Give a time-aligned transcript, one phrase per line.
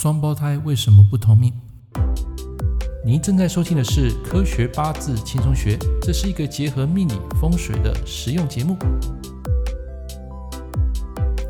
[0.00, 1.52] 双胞胎为什么不同命？
[3.04, 8.76] 您正在收听的是《科学八字轻松学》，这是一个结合命理风水的实用节目。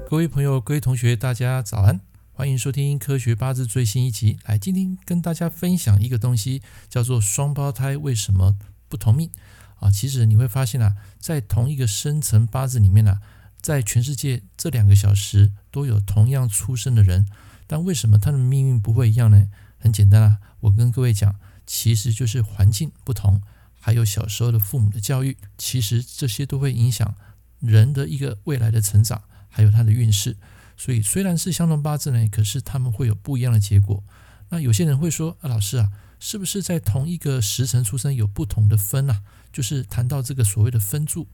[0.08, 2.00] 各位朋友、各位同学，大家早安，
[2.32, 4.38] 欢迎收听《科学八字》最新一集。
[4.47, 8.56] 来，今天跟大家分享一个东西，叫做双胞胎为什么
[8.88, 9.30] 不同命？
[9.80, 13.21] 啊，其实你会发现啊，在同一个生辰八字里面啊，
[13.60, 17.27] 在全世界这两个小时都有同样出生的人，
[17.69, 19.46] 但为什么他的命运不会一样呢？
[19.78, 23.40] 很简单啊，我跟各位讲，其实就是环境不同，
[23.78, 27.14] 还有小时候的父母的教育，其实这些都会影响
[27.60, 30.36] 人的一个未来的成长，还有他的运势。
[30.76, 34.02] 所以虽然是相同八字呢，可是他们会有不一样的结果。
[34.48, 39.23] 那有些人会说啊，老师啊，是不是在同一个时辰出生有不同的分啊？
[39.52, 41.26] 就是谈到这个所谓的分柱，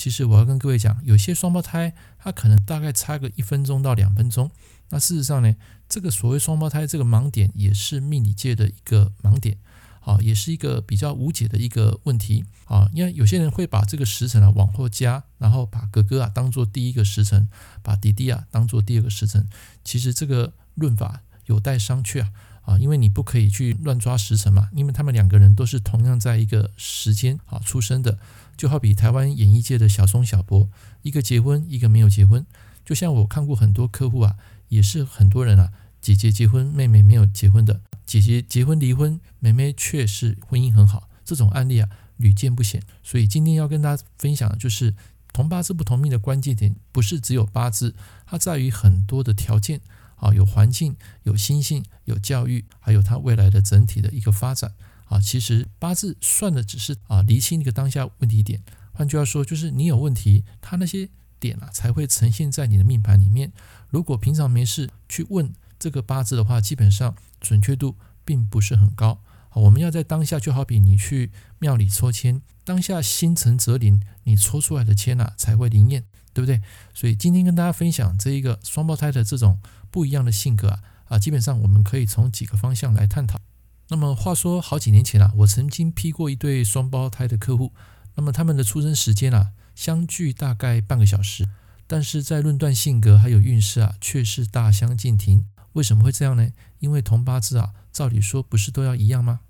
[0.00, 4.50] 其实我要跟各位讲，有些双胞胎他可能大概差个一分钟到两分钟。
[4.88, 5.54] 那事实上呢，
[5.90, 9.58] 这个所谓双胞胎这个盲点也是命理界的一个盲点，
[10.00, 12.88] 啊，也是一个比较无解的一个问题啊。
[12.94, 17.50] 因为有些人会把这个时辰啊往后加，然后把哥哥啊当做第一个时辰，
[17.82, 19.46] 把弟弟啊当做第二个时辰。
[19.84, 22.32] 其实这个论法有待商榷啊。
[22.70, 28.16] 啊，因为你不可以去乱抓时辰嘛，因为他们两个人都是同样在一个时间啊出生的，
[28.56, 30.68] 就好比台湾演艺界的小松小柏，
[31.02, 32.46] 一个结婚，一个没有结婚。
[32.84, 34.36] 就像我看过很多客户啊，
[34.68, 42.80] 也是很多人啊，姐姐结婚，妹妹没有结婚的，姐姐结婚离婚，妹妹却是婚姻很好，这种案例啊屡见不鲜。
[43.02, 44.94] 所以今天要跟大家分享的就是
[45.32, 47.96] 同八字不同命的关键点，不是只有八字，
[48.26, 49.80] 它在于很多的条件。
[50.20, 54.72] 啊，有环境，有心性，有教育，还有他未来的整体的一个发展。
[55.06, 58.62] 啊，其实八字算的只是啊，厘清一个当下问题点。
[58.92, 61.08] 换句话说，就是你有问题，他那些
[61.40, 63.52] 点啊才会呈现在你的命盘里面。
[63.88, 69.20] 如果平常没事去问这个八字的话，基本上准确度并不是很高。
[69.48, 76.60] 啊，我们要在当下，就好比你去庙里抽签，当下心诚则灵，你抽出来的签啊才会灵验，对不对？
[76.94, 79.58] 所以今天跟大家分享这一个双胞胎的这种。
[79.92, 83.40] 不一样的性格啊啊，基本上我们可以从几个方向来探讨。
[83.88, 87.72] 那么话说好几年前啊，我曾经批过一对双胞胎的客户，
[88.14, 91.48] 那么他们的出生时间啊相距大概半个小时，
[91.88, 95.44] 但是在论断性格还有运势啊却是大相径庭。
[95.72, 96.52] 为什么会这样呢？
[96.78, 99.40] 因为同八字啊，照理说不是都要一样吗？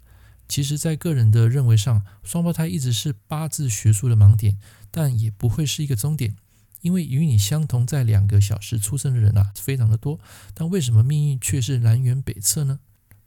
[0.49, 4.57] 其实，在个人的认为上，双胞胎一直是八字学术的盲点，
[4.91, 6.35] 但也不会是一个终点。
[6.81, 10.19] 因为与你相同在两个小时出生的人啊，非常的多，
[10.55, 12.81] 但为什么命运却是南辕北辙呢？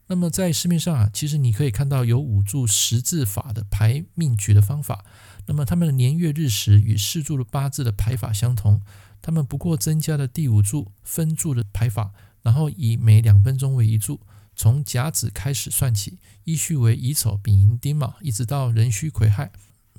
[0.08, 5.06] 那么在市面上啊，其实你可以看到有五柱十字法的排命局的方法，
[5.46, 8.81] 那么他们的年月日时与四柱的八字的排法相同，
[9.22, 14.20] 他们不过增加了第五柱分柱的排法，然后以每两分钟为一柱，
[14.56, 19.52] 从甲子开始算起，依序为乙丑丙寅丁卯，一直到壬戌癸亥。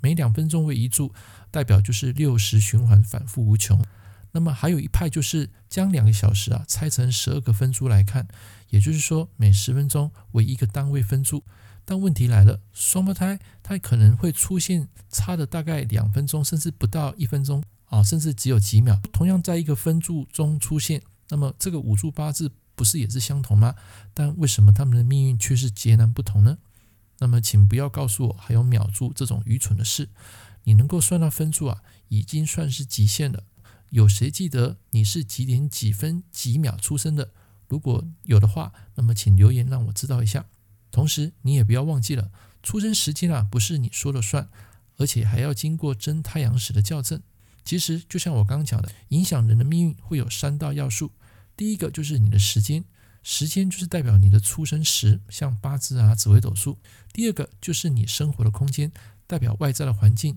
[0.05, 1.15] 每两分钟为一柱，
[1.51, 3.83] 代表就是六十循环，反复无穷。
[4.33, 8.29] 那么还有一派就是将两个小时啊拆成十二个分珠来看，
[8.69, 11.43] 也就是说每十分钟为一个单位分柱。
[11.87, 19.01] 但问题来了，双胞胎它可能会出现差的大概两分钟，甚至不到一分钟啊，甚至只有几秒。
[19.11, 21.01] 同样在一个分柱中出现，
[21.31, 23.75] 那么这个五柱八字不是也是相同吗？
[24.13, 26.59] 但为什么他们的命运却是截然不同呢？
[27.19, 30.09] 那么，请不要告诉我还有秒柱这种愚蠢的事。
[30.65, 33.45] 你能够算到分数啊，已经算是极限了。
[33.91, 37.31] 有谁记得你是几点几分几秒出生的？
[37.69, 40.47] 如果有的话，那么请留言让我知道一下。
[40.91, 42.31] 同时，你也不要忘记了，
[42.63, 44.49] 出生时间啊，不是你说了算，
[44.97, 47.21] 而且还要经过真太阳时的校正。
[47.65, 51.13] 其实，就像我刚刚讲的，影响人的命运会有三大要素。
[51.57, 52.85] 第一个就是你的时间。
[53.27, 56.79] 时间就是代表你的出生时，像八字啊、紫微斗数。
[57.11, 58.93] 第二个就是你生活的空间，
[59.27, 60.37] 代表外在的环境、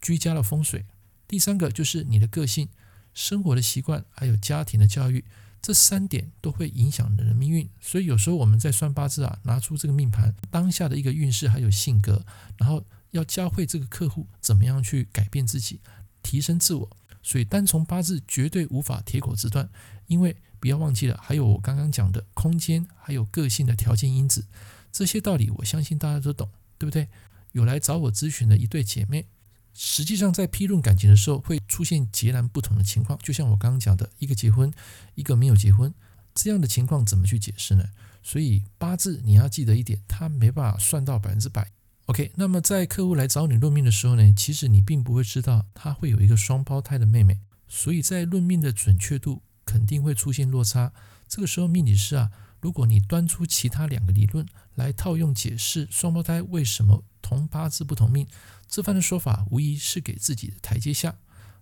[0.00, 0.86] 居家的风水。
[1.26, 2.68] 第三个就是你的个性、
[3.12, 5.24] 生活的习惯，还有家庭的教育。
[5.60, 7.68] 这三点都会影响人的命运。
[7.80, 12.24] 所以有时候我们在算八字啊，拿出这个命盘当下的一个运势还有性格，
[12.56, 15.80] 然后要教会这个客户怎么样去改变自己、
[16.22, 16.96] 提升自我。
[17.20, 19.68] 所以单从八字绝对无法铁口直断，
[20.06, 20.36] 因为。
[20.60, 24.46] 不要忘记了，还有我刚刚讲的空间，还有个性的条件因子，
[24.90, 27.08] 这些道理我相信大家都懂，对不对？
[27.52, 29.26] 有来找我咨询的一对姐妹，
[29.72, 34.72] 实际上在批论感情的时候会出现截然不同的情况，就像我刚刚讲的，一个结婚，
[35.14, 35.94] 一个没有结婚，
[36.34, 37.84] 这样的情况怎么去解释呢？
[38.22, 41.70] 所以八字你要记得一点，它没办法算到百分之百。
[42.06, 49.42] OK，那么在客户来找你论命的时候呢，其实你并不会知道他会有一个双胞胎的妹妹，所以在论命的准确度。
[49.68, 50.94] 肯定会出现落差。
[51.28, 58.26] 这个时候，命理师啊，如果你端出其他两个理论来套用解释双胞胎为什么同八字不同命，
[58.66, 61.16] 这番的说法无疑是给自己的台阶下。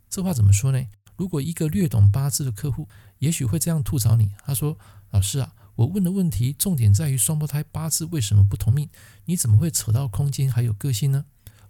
[0.09, 0.87] 这话怎么说呢？
[1.17, 2.89] 如果一个略懂八字的客户，
[3.19, 4.79] 也许会这样吐槽你：他说，
[5.11, 8.89] 老师啊，我问的问题重点在于双胞胎八字为什么不同命，
[9.25, 11.25] 你怎么会扯到空间还有个性呢？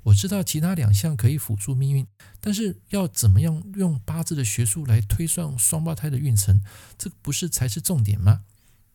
[0.07, 2.07] 我知道其他两项可以辅助命运，
[2.41, 6.63] 但是要怎么样用八字的学术来推算双胞胎的运程，
[6.97, 8.43] 这不是才是重点吗？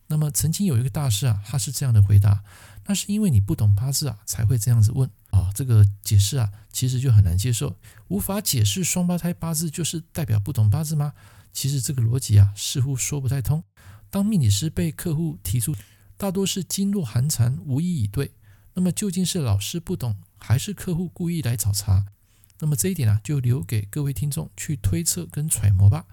[0.07, 2.43] 那么曾经有一个大师啊，他是这样的回答：
[2.85, 5.51] 那是因为你不懂八字啊，才会这样子问啊。
[5.53, 7.75] 这个解释啊，其实就很难接受，
[8.07, 11.13] 无法解释双胞胎八字就是代表不懂八字吗？
[11.51, 13.61] 其实这个逻辑啊，似乎说不太通。
[14.09, 15.75] 当命理师被客户提出，
[16.15, 18.31] 大多是经络寒蝉，无以以对。
[18.73, 22.05] 那么究竟是老师不懂，还是客户故意来找茬？
[22.59, 26.05] 那么这一点啊，就留给各位听众去推测跟揣摩吧。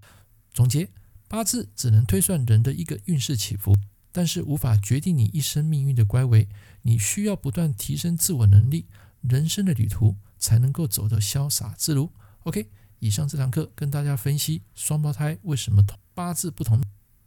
[0.53, 0.91] 总结：
[1.27, 3.77] 八字只能推算人的一个运势起伏，
[4.13, 6.49] 但是无法决定你一生命运的归位。
[6.83, 8.87] 你需要不断提升自我能力，
[9.21, 12.11] 人生的旅途才能够走得潇洒自如。
[12.45, 12.71] OK，
[13.01, 16.83] 以上这堂课跟大家分析双胞胎为什么同八字不同。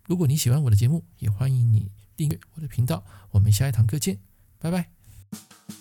[0.07, 3.03] 如果你喜欢我的节目，也欢迎你订阅我的频道。
[3.31, 4.19] 我们下一堂课见，
[4.57, 5.80] 拜拜。